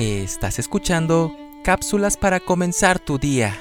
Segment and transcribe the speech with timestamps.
[0.00, 3.52] Estás escuchando cápsulas para comenzar tu día.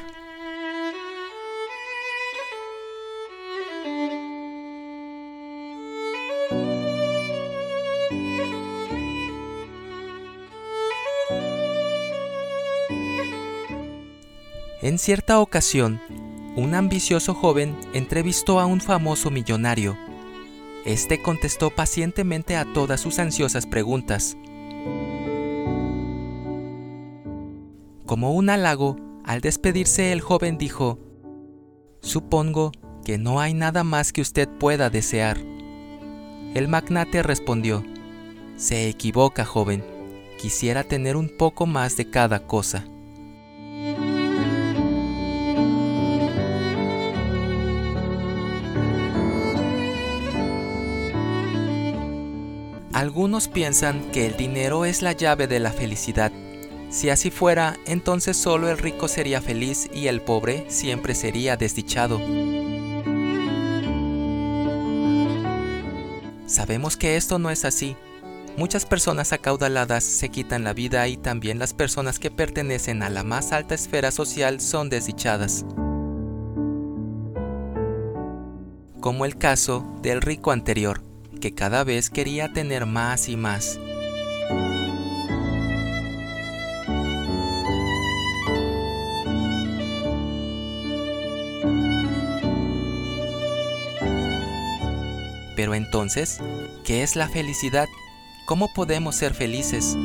[14.83, 15.99] En cierta ocasión,
[16.55, 19.97] un ambicioso joven entrevistó a un famoso millonario.
[20.85, 24.37] Este contestó pacientemente a todas sus ansiosas preguntas.
[28.07, 30.97] Como un halago, al despedirse el joven dijo,
[31.99, 32.71] Supongo
[33.03, 35.37] que no hay nada más que usted pueda desear.
[36.55, 37.83] El magnate respondió,
[38.55, 39.83] Se equivoca, joven.
[40.39, 42.85] Quisiera tener un poco más de cada cosa.
[52.93, 56.31] Algunos piensan que el dinero es la llave de la felicidad.
[56.89, 62.19] Si así fuera, entonces solo el rico sería feliz y el pobre siempre sería desdichado.
[66.45, 67.97] Sabemos que esto no es así.
[68.55, 73.23] Muchas personas acaudaladas se quitan la vida y también las personas que pertenecen a la
[73.23, 75.65] más alta esfera social son desdichadas.
[79.01, 81.03] Como el caso del rico anterior
[81.37, 83.79] que cada vez quería tener más y más.
[95.57, 96.39] Pero entonces,
[96.85, 97.87] ¿qué es la felicidad?
[98.45, 99.97] ¿Cómo podemos ser felices?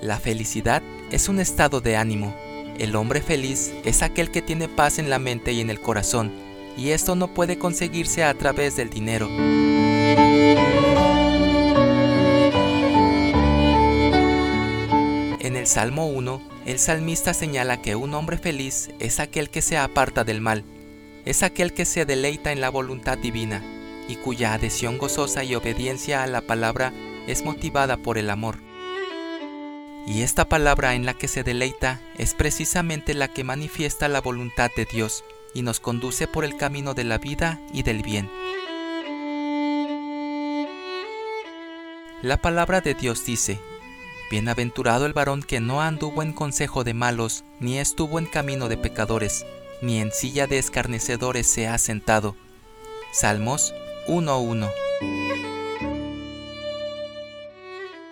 [0.00, 2.34] La felicidad es un estado de ánimo.
[2.78, 6.32] El hombre feliz es aquel que tiene paz en la mente y en el corazón,
[6.78, 9.28] y esto no puede conseguirse a través del dinero.
[15.50, 19.76] En el Salmo 1, el salmista señala que un hombre feliz es aquel que se
[19.76, 20.62] aparta del mal,
[21.24, 23.60] es aquel que se deleita en la voluntad divina
[24.06, 26.92] y cuya adhesión gozosa y obediencia a la palabra
[27.26, 28.58] es motivada por el amor.
[30.06, 34.70] Y esta palabra en la que se deleita es precisamente la que manifiesta la voluntad
[34.76, 38.30] de Dios y nos conduce por el camino de la vida y del bien.
[42.22, 43.58] La palabra de Dios dice,
[44.30, 48.76] Bienaventurado el varón que no anduvo en consejo de malos, ni estuvo en camino de
[48.76, 49.44] pecadores,
[49.82, 52.36] ni en silla de escarnecedores se ha sentado.
[53.12, 53.74] Salmos
[54.06, 54.70] 1.1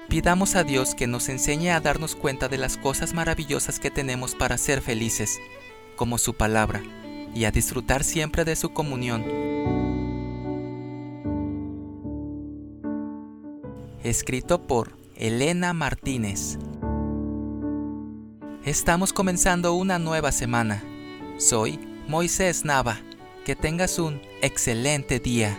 [0.08, 4.34] Pidamos a Dios que nos enseñe a darnos cuenta de las cosas maravillosas que tenemos
[4.34, 5.38] para ser felices,
[5.94, 6.82] como su palabra,
[7.32, 9.24] y a disfrutar siempre de su comunión.
[14.02, 16.58] Escrito por Elena Martínez.
[18.64, 20.84] Estamos comenzando una nueva semana.
[21.38, 23.00] Soy Moisés Nava.
[23.44, 25.58] Que tengas un excelente día.